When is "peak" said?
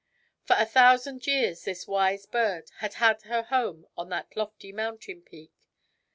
5.21-5.51